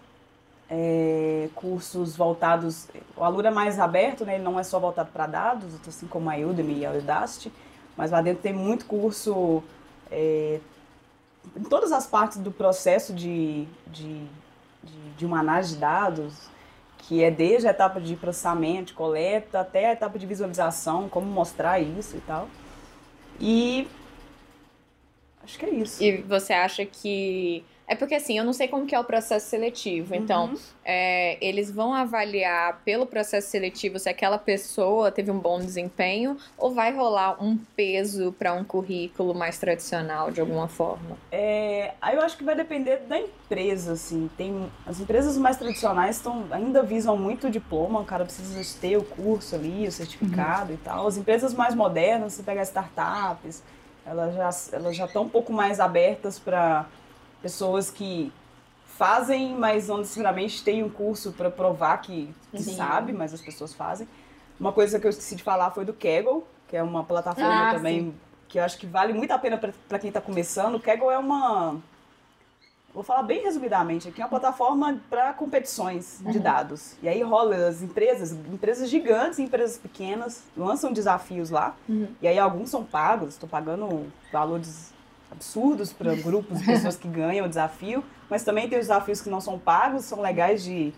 [0.69, 2.88] É, cursos voltados.
[3.15, 4.36] O Alura é mais aberto, né?
[4.36, 7.52] ele não é só voltado para dados, assim como a Udemy e a Udacity,
[7.96, 9.62] mas lá dentro tem muito curso
[10.10, 10.60] é,
[11.56, 14.26] em todas as partes do processo de, de
[14.84, 16.50] de, de uma análise de dados,
[16.98, 21.80] que é desde a etapa de processamento, coleta, até a etapa de visualização, como mostrar
[21.80, 22.48] isso e tal.
[23.39, 23.88] E
[25.43, 26.04] acho que é isso.
[26.04, 29.47] E você acha que é porque assim, eu não sei como que é o processo
[29.47, 30.15] seletivo.
[30.15, 30.58] Então, Uhum.
[30.84, 36.71] é, eles vão avaliar pelo processo seletivo se aquela pessoa teve um bom desempenho ou
[36.73, 41.17] vai rolar um peso para um currículo mais tradicional de alguma forma.
[41.32, 44.29] É, aí eu acho que vai depender da empresa, assim.
[44.36, 48.97] Tem, as empresas mais tradicionais estão, ainda visam muito o diploma, o cara precisa ter
[48.97, 51.06] o curso ali, o certificado e tal.
[51.08, 53.62] As empresas mais modernas, você pega startups,
[54.06, 56.86] elas já elas já estão um pouco mais abertas para
[57.43, 58.32] pessoas que
[58.97, 62.75] fazem, mas não necessariamente têm um curso para provar que, que Sim.
[62.75, 64.08] sabe, mas as pessoas fazem.
[64.60, 67.73] Uma coisa que eu esqueci de falar foi do Kaggle, que é uma plataforma Ah,
[67.75, 68.15] também
[68.47, 70.75] que eu acho que vale muito a pena para quem está começando.
[70.75, 71.82] O Kaggle é uma.
[72.93, 76.95] Vou falar bem resumidamente aqui, é uma plataforma para competições de dados.
[77.01, 81.75] E aí rola as empresas, empresas gigantes e empresas pequenas, lançam desafios lá.
[82.21, 84.92] E aí alguns são pagos, estou pagando valores
[85.34, 89.30] absurdos para grupos de pessoas que ganham o desafio, mas também tem os desafios que
[89.30, 90.93] não são pagos, são legais de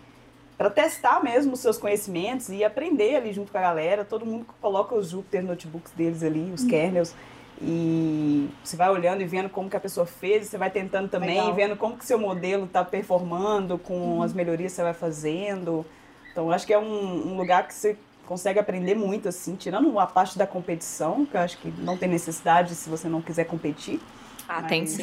[0.56, 4.04] para testar mesmo os seus conhecimentos e aprender ali junto com a galera.
[4.04, 7.14] Todo mundo coloca os Jupyter notebooks deles ali, os kernels,
[7.60, 11.38] e você vai olhando e vendo como que a pessoa fez, você vai tentando também,
[11.40, 11.54] Legal.
[11.54, 15.84] vendo como que seu modelo está performando com as melhorias que você vai fazendo.
[16.32, 17.96] Então, acho que é um, um lugar que você
[18.26, 22.08] consegue aprender muito, assim, tirando a parte da competição, que eu acho que não tem
[22.08, 24.00] necessidade se você não quiser competir.
[24.48, 25.02] Ah, tem sim.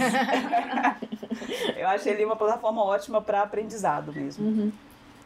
[1.75, 4.73] Eu acho ele uma plataforma ótima para aprendizado mesmo.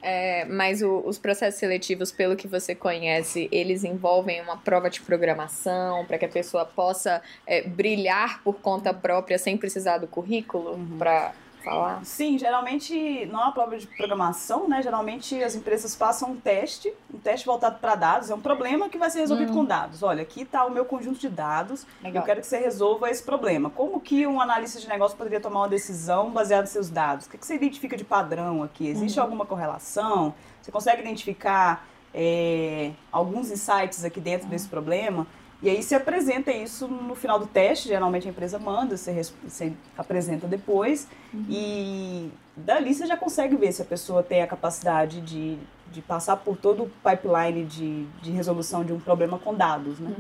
[0.02, 5.02] É, mas o- os processos seletivos, pelo que você conhece, eles envolvem uma prova de
[5.02, 10.80] programação para que a pessoa possa é, brilhar por conta própria sem precisar do currículo
[11.00, 11.34] para
[11.68, 12.06] falar?
[12.06, 14.82] Sim, geralmente não é uma prova de programação, né?
[14.82, 18.30] Geralmente as empresas passam um teste, um teste voltado para dados.
[18.30, 20.04] É um problema que vai ser resolvido com dados.
[20.04, 21.86] Olha, aqui está o meu conjunto de dados.
[22.02, 22.22] Legal.
[22.22, 23.70] Eu quero que você resolva esse problema.
[23.70, 27.26] Como que um analista de negócio poderia tomar uma decisão baseada nos seus dados?
[27.26, 28.88] O que, que você identifica de padrão aqui?
[28.88, 30.34] Existe alguma correlação?
[30.62, 35.28] Você consegue identificar é, alguns insights aqui dentro desse problema?
[35.62, 39.74] E aí você apresenta isso no final do teste, geralmente a empresa manda, você, você
[39.98, 41.08] apresenta depois,
[41.50, 45.58] e dali você já consegue ver se a pessoa tem a capacidade de,
[45.92, 50.16] de passar por todo o pipeline de, de resolução de um problema com dados, né?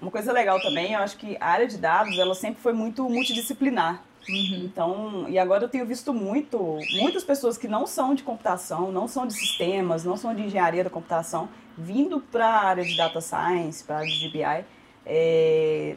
[0.00, 3.08] Uma coisa legal também, eu acho que a área de dados, ela sempre foi muito
[3.08, 4.02] multidisciplinar.
[4.28, 9.06] Então, e agora eu tenho visto muito, muitas pessoas que não são de computação, não
[9.06, 13.20] são de sistemas, não são de engenharia da computação, vindo para a área de data
[13.20, 14.64] science, para a área de BI,
[15.06, 15.96] é,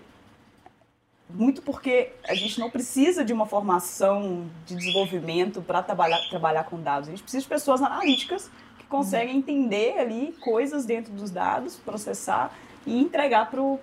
[1.29, 6.79] muito porque a gente não precisa de uma formação de desenvolvimento para trabalhar, trabalhar com
[6.79, 7.09] dados.
[7.09, 12.55] A gente precisa de pessoas analíticas que conseguem entender ali coisas dentro dos dados, processar
[12.85, 13.79] e entregar para o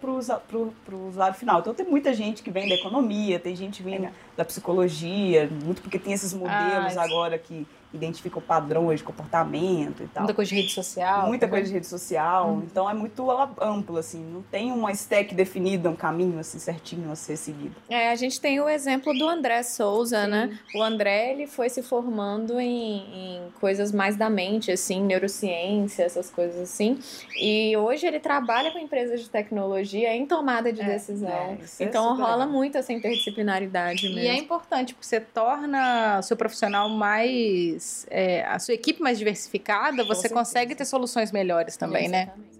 [1.08, 1.60] usuário final.
[1.60, 5.98] Então tem muita gente que vem da economia, tem gente vindo da psicologia, muito porque
[5.98, 10.22] tem esses modelos Ah, agora que identificam padrões de comportamento e tal.
[10.24, 11.26] Muita coisa de rede social.
[11.26, 11.60] Muita também.
[11.60, 13.26] coisa de rede social, então é muito
[13.60, 17.74] amplo, assim, não tem uma stack definida, um caminho assim certinho a ser seguido.
[17.88, 20.58] É, a gente tem o exemplo do André Souza, né?
[20.74, 22.96] O André, ele foi se formando em,
[23.36, 26.98] em coisas mais da mente, assim, neurociência, essas coisas assim.
[27.40, 31.28] E hoje ele trabalha com empresas de tecnologia em tomada de É, decisão.
[31.28, 32.48] é, é então super rola legal.
[32.52, 34.20] muito essa interdisciplinaridade mesmo.
[34.20, 37.75] E é importante, porque você torna o seu profissional mais.
[38.10, 40.34] É, a sua equipe mais diversificada, você certeza.
[40.34, 42.22] consegue ter soluções melhores também, né?
[42.22, 42.56] Exatamente.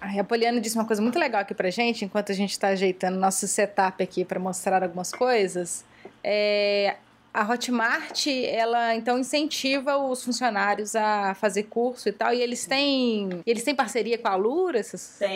[0.00, 2.68] Ai, a Poliana disse uma coisa muito legal aqui pra gente, enquanto a gente está
[2.68, 5.84] ajeitando nosso setup aqui para mostrar algumas coisas.
[6.24, 6.96] É,
[7.32, 13.28] a Hotmart, ela então incentiva os funcionários a fazer curso e tal, e eles têm,
[13.46, 14.80] eles têm parceria com a Alura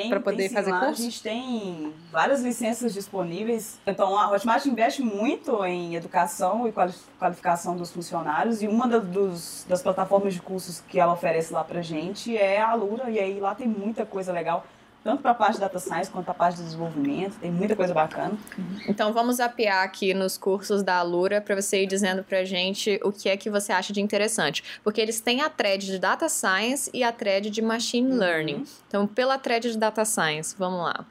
[0.09, 1.01] para poder tem sim, fazer lá curso?
[1.01, 3.79] A gente tem várias licenças disponíveis.
[3.87, 8.99] Então a Hotmart investe muito em educação e quali- qualificação dos funcionários e uma da-
[8.99, 13.19] dos, das plataformas de cursos que ela oferece lá pra gente é a Alura e
[13.19, 14.67] aí lá tem muita coisa legal.
[15.03, 17.75] Tanto para a parte de data science quanto para a parte de desenvolvimento, tem muita
[17.75, 18.39] coisa bacana.
[18.87, 23.11] Então vamos zapear aqui nos cursos da Alura para você ir dizendo pra gente o
[23.11, 24.63] que é que você acha de interessante.
[24.85, 28.65] Porque eles têm a thread de Data Science e a thread de Machine Learning.
[28.87, 31.05] Então, pela thread de Data Science, vamos lá.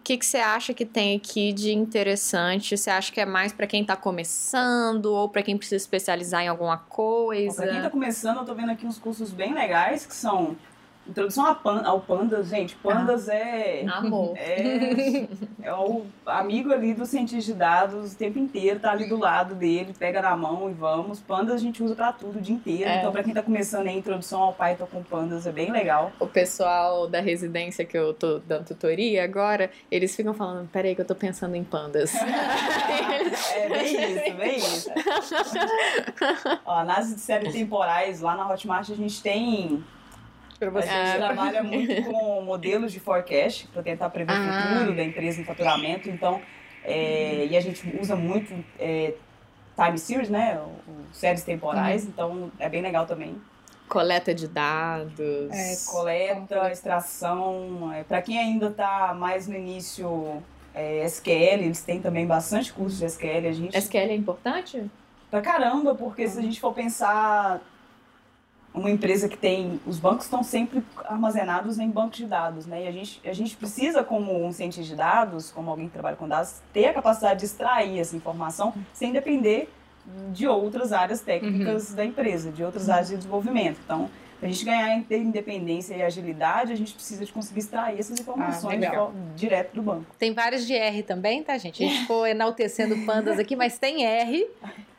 [0.00, 2.76] O que, que você acha que tem aqui de interessante?
[2.76, 6.48] Você acha que é mais para quem tá começando ou para quem precisa especializar em
[6.48, 7.56] alguma coisa?
[7.56, 10.56] Para quem está começando, eu estou vendo aqui uns cursos bem legais que são
[11.08, 13.86] Introdução ao Pandas, gente, Pandas ah, é.
[13.86, 14.36] Amor.
[14.46, 19.16] É, é o amigo ali do cientista de dados o tempo inteiro, tá ali do
[19.16, 21.20] lado dele, pega na mão e vamos.
[21.20, 22.88] Pandas a gente usa para tudo o dia inteiro.
[22.88, 22.98] É.
[22.98, 26.12] Então, para quem tá começando a introdução ao Python com Pandas, é bem legal.
[26.20, 31.00] O pessoal da residência que eu tô dando tutoria agora, eles ficam falando: peraí, que
[31.00, 32.14] eu tô pensando em pandas.
[33.54, 34.90] é bem isso, bem isso.
[36.64, 39.84] Ó, de séries temporais, lá na Hotmart a gente tem
[40.58, 40.88] para você.
[40.88, 44.40] A gente trabalha muito com modelos de forecast para tentar prever ah.
[44.40, 46.08] o futuro da empresa em faturamento.
[46.08, 46.40] Então,
[46.84, 49.14] é, e a gente usa muito é,
[49.74, 50.58] time series, né?
[50.58, 52.04] O, o séries temporais.
[52.04, 52.08] Uhum.
[52.08, 53.36] Então, é bem legal também.
[53.88, 55.50] Coleta de dados.
[55.52, 57.92] É, coleta, extração.
[57.92, 60.42] É, para quem ainda está mais no início,
[60.74, 63.48] é, SQL, eles têm também bastante cursos de SQL.
[63.48, 63.76] A gente...
[63.76, 64.90] SQL é importante?
[65.30, 67.60] Pra caramba, porque se a gente for pensar
[68.76, 69.80] uma empresa que tem.
[69.86, 72.84] Os bancos estão sempre armazenados em bancos de dados, né?
[72.84, 76.16] E a gente, a gente precisa, como um cientista de dados, como alguém que trabalha
[76.16, 79.72] com dados, ter a capacidade de extrair essa informação sem depender
[80.32, 81.96] de outras áreas técnicas uhum.
[81.96, 82.92] da empresa, de outras uhum.
[82.92, 83.80] áreas de desenvolvimento.
[83.84, 88.20] Então, para a gente ganhar independência e agilidade, a gente precisa de conseguir extrair essas
[88.20, 90.06] informações ah, direto do banco.
[90.18, 91.82] Tem vários de R também, tá, gente?
[91.82, 94.46] A gente ficou enaltecendo pandas aqui, mas tem R.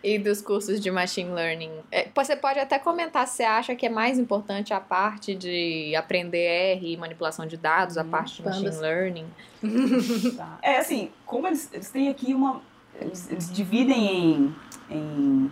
[0.04, 1.71] E dos cursos de machine learning.
[1.91, 5.95] É, você pode até comentar se você acha que é mais importante a parte de
[5.95, 6.38] aprender
[6.78, 8.63] R e manipulação de dados, hum, a parte de pandas.
[8.63, 9.26] machine learning.
[10.38, 10.60] Tá.
[10.62, 12.62] É assim, como eles, eles têm aqui uma.
[13.00, 14.56] Eles, eles dividem em,
[14.89, 15.52] em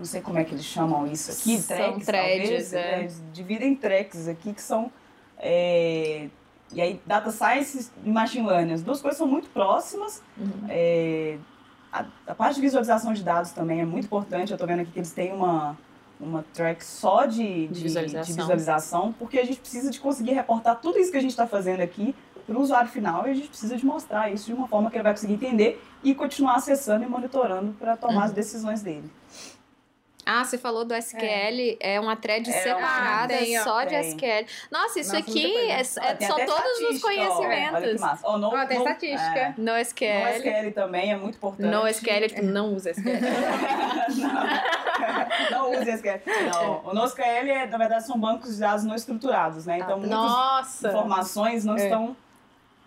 [0.00, 2.80] não sei como é que eles chamam isso aqui, são tracks, threads, é.
[2.80, 2.98] é.
[3.00, 4.90] Eles dividem tracks aqui que são
[5.38, 6.26] é,
[6.72, 10.22] e aí data science e machine learning, as duas coisas são muito próximas.
[10.38, 10.66] Uhum.
[10.68, 11.36] É,
[11.92, 14.50] a, a, parte de visualização de dados também é muito importante.
[14.50, 15.76] Eu estou vendo aqui que eles têm uma
[16.18, 18.34] uma track só de, de, de, visualização.
[18.34, 21.46] de visualização, porque a gente precisa de conseguir reportar tudo isso que a gente está
[21.46, 22.14] fazendo aqui
[22.46, 24.96] para o usuário final e a gente precisa de mostrar isso de uma forma que
[24.96, 28.22] ele vai conseguir entender e continuar acessando e monitorando para tomar uhum.
[28.22, 29.10] as decisões dele.
[30.32, 33.40] Ah, você falou do SQL, é, é uma thread é separada uma...
[33.40, 33.88] tem, só tem.
[33.88, 34.46] de SQL.
[34.70, 38.00] Nossa, isso Nossa, aqui é, é, são todos os conhecimentos.
[38.00, 38.28] Massa.
[38.28, 39.38] Oh, no, oh, tem no, estatística.
[39.38, 39.54] É.
[39.58, 40.20] No SQL.
[40.20, 41.68] No SQL também é muito importante.
[41.68, 43.10] No SQL, não usa SQL.
[45.50, 46.20] não, não use SQL.
[46.52, 49.78] Não, o NoSQL, é, na verdade, são bancos de dados não estruturados, né?
[49.78, 51.84] Então, ah, muitas informações não é.
[51.84, 52.16] estão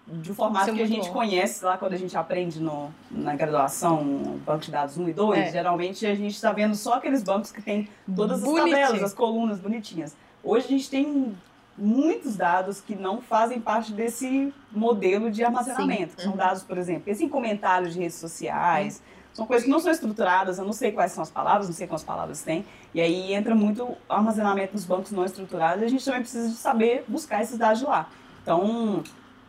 [0.05, 1.13] de um formato é que a gente bom.
[1.13, 4.03] conhece lá quando a gente aprende no, na graduação,
[4.45, 5.51] banco de dados 1 e 2, é.
[5.51, 8.75] geralmente a gente está vendo só aqueles bancos que tem todas as Bonitinho.
[8.75, 10.15] tabelas, as colunas bonitinhas.
[10.43, 11.33] Hoje a gente tem
[11.77, 16.21] muitos dados que não fazem parte desse modelo de armazenamento.
[16.21, 16.37] São uhum.
[16.37, 19.35] dados, por exemplo, em comentários de redes sociais, uhum.
[19.35, 21.87] são coisas que não são estruturadas, eu não sei quais são as palavras, não sei
[21.87, 26.03] quantas palavras tem, e aí entra muito armazenamento nos bancos não estruturados e a gente
[26.03, 28.09] também precisa de saber buscar esses dados de lá.
[28.43, 29.01] Então,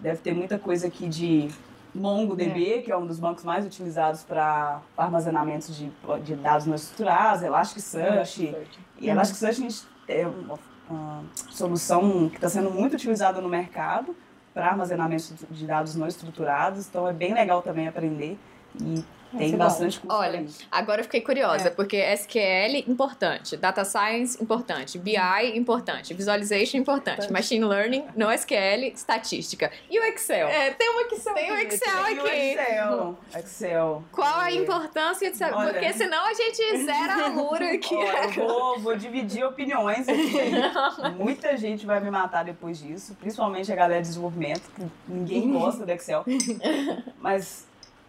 [0.04, 1.48] Deve ter muita coisa aqui de
[1.94, 2.82] MongoDB, é.
[2.82, 5.90] que é um dos bancos mais utilizados para armazenamento de,
[6.22, 8.48] de dados não estruturados, Elasticsearch.
[8.48, 8.64] É,
[9.00, 10.58] e Elasticsearch é uma,
[10.90, 14.14] uma solução que está sendo muito utilizada no mercado
[14.52, 18.38] para armazenamento de dados não estruturados, então é bem legal também aprender.
[18.78, 19.02] E
[19.38, 20.16] tem bastante curso.
[20.16, 21.70] Olha, agora eu fiquei curiosa, é.
[21.70, 23.56] porque SQL, importante.
[23.56, 24.98] Data Science, importante.
[24.98, 25.16] BI,
[25.54, 26.14] importante.
[26.14, 27.32] Visualization, importante.
[27.32, 29.70] Machine Learning, no SQL, estatística.
[29.90, 30.48] E o Excel?
[30.48, 31.34] É, tem um Excel.
[31.34, 32.20] Tem o um Excel aqui.
[32.22, 33.18] Tem Excel.
[33.36, 34.04] Excel.
[34.12, 35.72] Qual a importância de saber?
[35.72, 37.94] Porque senão a gente zera a lura aqui.
[37.94, 40.32] Olha, eu vou, vou dividir opiniões aqui.
[41.18, 45.84] Muita gente vai me matar depois disso, principalmente a galera de desenvolvimento, que ninguém gosta
[45.84, 46.24] do Excel.
[47.18, 47.66] Mas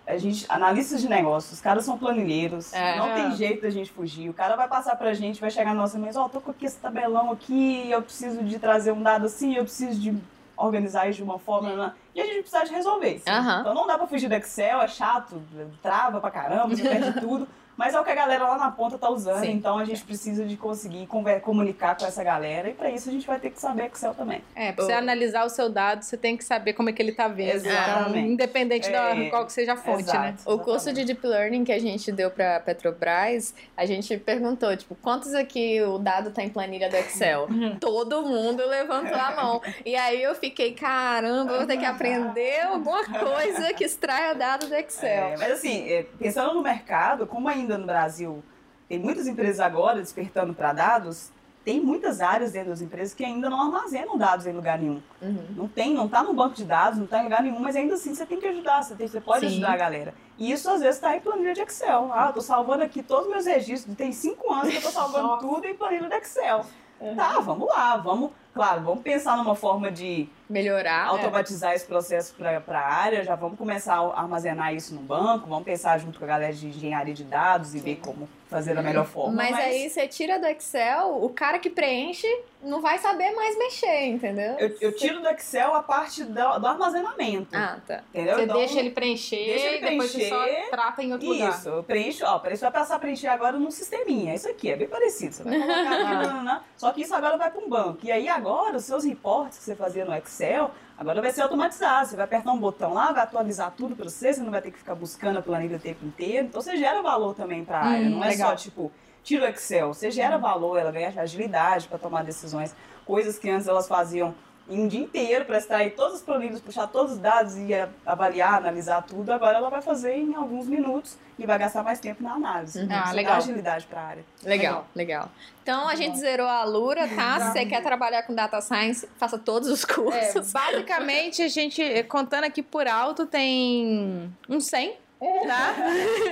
[0.07, 2.97] a gente, analistas de negócios, os caras são planilheiros, é.
[2.97, 4.29] não tem jeito da gente fugir.
[4.29, 6.51] O cara vai passar pra gente, vai chegar na nossa mesa, ó, oh, tô com
[6.51, 10.15] aqui esse tabelão aqui, eu preciso de trazer um dado assim, eu preciso de
[10.55, 11.93] organizar isso de uma forma, né?
[12.13, 13.21] e a gente precisa de resolver.
[13.27, 13.59] Uhum.
[13.59, 15.41] Então não dá pra fugir do Excel, é chato,
[15.81, 17.47] trava pra caramba, você perde tudo.
[17.77, 19.51] Mas é o que a galera lá na ponta tá usando, Sim.
[19.51, 21.07] então a gente precisa de conseguir
[21.41, 24.41] comunicar com essa galera e para isso a gente vai ter que saber Excel também.
[24.55, 27.11] É, para você analisar o seu dado, você tem que saber como é que ele
[27.11, 27.55] tá vendo.
[27.55, 28.09] Exatamente.
[28.09, 30.35] Então, independente é, da qual que seja a fonte, exato, né?
[30.45, 34.95] O curso de Deep Learning que a gente deu para Petrobras, a gente perguntou, tipo,
[34.95, 37.47] quantos aqui o dado tá em planilha do Excel?
[37.79, 39.61] Todo mundo levantou a mão.
[39.85, 44.75] E aí eu fiquei, caramba, vou ter que aprender alguma coisa que extraia dado do
[44.75, 45.09] Excel.
[45.09, 48.43] É, mas assim, é, pensando no mercado, como ainda ainda no Brasil
[48.87, 51.31] tem muitas empresas agora despertando para dados,
[51.63, 55.01] tem muitas áreas dentro das empresas que ainda não armazenam dados em lugar nenhum.
[55.19, 55.45] Uhum.
[55.55, 57.95] Não tem, não está no banco de dados, não está em lugar nenhum, mas ainda
[57.95, 59.53] assim você tem que ajudar, você, tem, você pode Sim.
[59.53, 60.13] ajudar a galera.
[60.37, 62.11] E isso às vezes está em planilha de Excel.
[62.13, 65.39] Ah, estou salvando aqui todos os meus registros, tem cinco anos que eu estou salvando
[65.39, 66.63] tudo em planilha de Excel.
[66.99, 67.15] Uhum.
[67.15, 71.75] Tá, vamos lá, vamos claro, vamos pensar numa forma de melhorar, automatizar é.
[71.75, 75.99] esse processo para a área, já vamos começar a armazenar isso no banco, vamos pensar
[75.99, 77.83] junto com a galera de engenharia de dados e Sim.
[77.83, 79.35] ver como fazer da melhor forma.
[79.35, 82.27] Mas, mas, aí você tira do Excel, o cara que preenche
[82.63, 84.55] não vai saber mais mexer, entendeu?
[84.57, 87.55] Eu, eu tiro do Excel a parte do, do armazenamento.
[87.55, 88.03] Ah, tá.
[88.13, 88.35] Entendeu?
[88.35, 91.33] Você então, deixa ele preencher, deixa ele preencher, depois você só trata em outro isso,
[91.33, 91.57] lugar.
[91.57, 94.33] Isso, eu preencho, ó, você vai passar a preencher agora num sisteminha.
[94.33, 95.33] Isso aqui é bem parecido.
[95.33, 97.99] Você vai colocar aqui, não, não, só que isso agora vai para um banco.
[98.03, 102.07] E aí agora, os seus reportes que você fazia no Excel, Agora vai ser automatizado.
[102.07, 104.71] Você vai apertar um botão lá, vai atualizar tudo para você, você não vai ter
[104.71, 106.47] que ficar buscando a planilha o tempo inteiro.
[106.47, 108.07] Então você gera valor também para a área.
[108.07, 108.51] Hum, não é legal.
[108.51, 108.91] só tipo,
[109.23, 109.93] tira o Excel.
[109.93, 112.73] Você gera valor, ela ganha agilidade para tomar decisões.
[113.05, 114.33] Coisas que antes elas faziam
[114.67, 117.69] em um dia inteiro para extrair todos os planilhas, puxar todos os dados e
[118.05, 119.31] avaliar, analisar tudo.
[119.31, 122.79] Agora ela vai fazer em alguns minutos e vai gastar mais tempo na análise.
[122.79, 122.87] Uhum.
[122.89, 123.33] Ah, legal.
[123.33, 124.25] Dá agilidade para a área.
[124.43, 125.29] Legal, legal.
[125.61, 127.39] Então a gente zerou a Lura, tá?
[127.39, 130.35] Se você quer trabalhar com data science, faça todos os cursos.
[130.35, 135.04] É, basicamente, a gente, contando aqui por alto, tem um 100
[135.47, 135.75] Tá?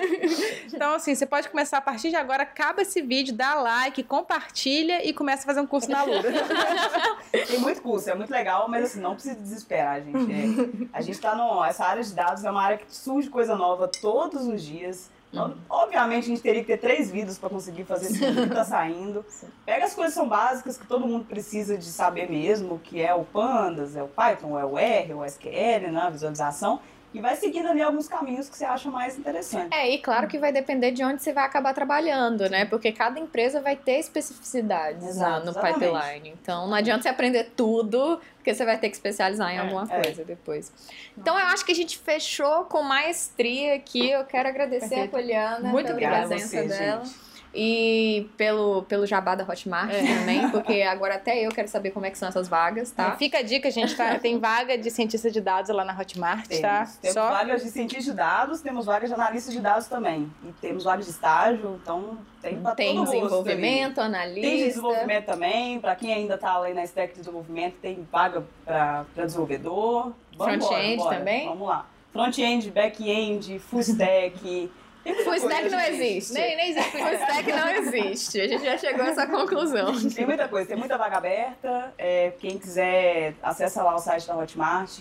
[0.73, 5.07] então, assim, você pode começar a partir de agora, acaba esse vídeo, dá like, compartilha
[5.07, 6.31] e começa a fazer um curso na Lura.
[7.47, 10.31] Tem muito curso, é muito legal, mas assim, não precisa desesperar, gente.
[10.31, 11.63] É, a gente tá no.
[11.63, 15.11] Essa área de dados é uma área que surge coisa nova todos os dias.
[15.33, 15.55] Uhum.
[15.67, 18.63] Obviamente a gente teria que ter três vídeos para conseguir fazer esse vídeo que tá
[18.63, 19.25] saindo.
[19.65, 23.15] Pega as coisas que são básicas que todo mundo precisa de saber mesmo, que é
[23.15, 26.79] o Pandas, é o Python, é o R, é o SQL, né, a visualização
[27.13, 29.73] e vai seguindo ali alguns caminhos que você acha mais interessante.
[29.73, 32.65] É, e claro que vai depender de onde você vai acabar trabalhando, né?
[32.65, 35.79] Porque cada empresa vai ter especificidades Exato, no exatamente.
[35.79, 36.29] pipeline.
[36.41, 39.83] Então não adianta você aprender tudo, porque você vai ter que especializar em é, alguma
[39.83, 40.01] é.
[40.01, 40.71] coisa depois.
[41.15, 44.09] Então eu acho que a gente fechou com maestria aqui.
[44.09, 45.15] Eu quero agradecer Perfeito.
[45.15, 47.05] a Poliana Muito pela obrigada presença você, dela.
[47.05, 47.32] Gente.
[47.55, 50.01] E pelo, pelo jabá da Hotmart é.
[50.01, 53.09] também, porque agora até eu quero saber como é que são essas vagas, tá?
[53.09, 55.95] É, fica a dica, a gente tá, tem vaga de cientista de dados lá na
[55.95, 56.87] Hotmart, temos, tá?
[56.99, 57.29] Temos Só...
[57.29, 60.31] vagas de cientista de dados, temos vagas de analista de dados também.
[60.43, 64.49] E temos vagas de estágio, então tem pra Tem todo desenvolvimento, analista.
[64.49, 69.05] Tem desenvolvimento também, para quem ainda tá lá na stack de desenvolvimento, tem vaga para
[69.15, 70.11] desenvolvedor.
[70.35, 71.47] Front-end também?
[71.47, 71.85] Vamos lá.
[72.11, 74.71] Front-end, back-end, full stack...
[75.03, 76.33] Full stack não existe.
[76.33, 76.91] Nem, nem existe.
[76.91, 78.41] Full stack não existe.
[78.41, 80.09] A gente já chegou a essa conclusão.
[80.09, 81.93] Tem muita coisa, tem muita vaga aberta.
[81.97, 84.99] É, quem quiser, acessa lá o site da Hotmart,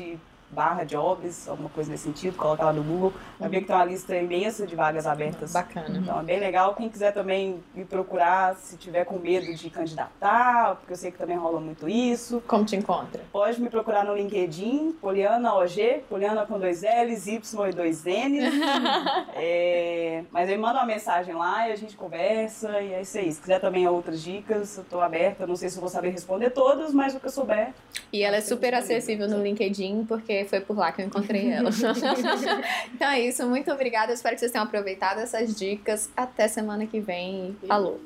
[0.52, 3.84] barra jobs, alguma coisa nesse sentido, coloca lá no Google, vai ver que tem uma
[3.84, 5.52] lista imensa de vagas abertas.
[5.52, 5.98] Bacana.
[5.98, 6.74] Então é bem legal.
[6.74, 11.18] Quem quiser também me procurar, se tiver com medo de candidatar, porque eu sei que
[11.18, 12.42] também rola muito isso.
[12.46, 13.22] Como te encontra?
[13.32, 18.54] Pode me procurar no LinkedIn, Poliana OG, Poliana com dois L's, Y e dois N's.
[19.34, 23.32] é, mas aí manda uma mensagem lá e a gente conversa e é isso aí.
[23.32, 25.46] Se quiser também outras dicas, eu estou aberta.
[25.46, 27.72] Não sei se eu vou saber responder todas, mas o que eu souber.
[28.12, 30.04] E ela é super acessível no LinkedIn,
[30.42, 31.70] porque foi por lá que eu encontrei ela.
[32.94, 34.12] então é isso, muito obrigada.
[34.12, 36.10] Eu espero que vocês tenham aproveitado essas dicas.
[36.16, 37.56] Até semana que vem.
[37.66, 38.00] Falou!